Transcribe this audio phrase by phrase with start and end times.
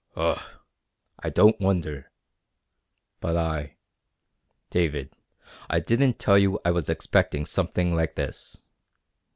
[0.15, 0.41] "Ugh!
[1.19, 2.09] I don't wonder.
[3.19, 3.75] But I...
[4.71, 5.13] David,
[5.69, 8.63] I didn't tell you I was expecting something like this.